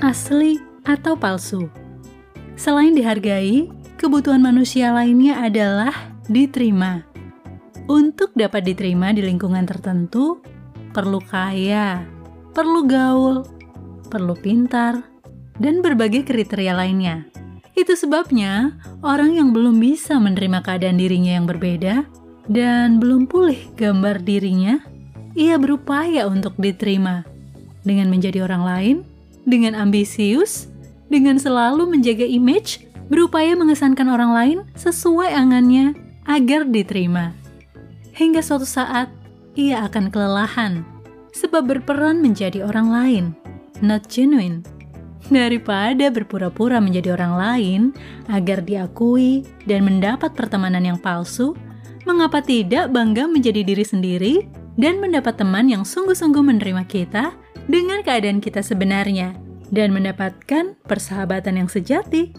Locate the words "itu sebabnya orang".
17.76-19.36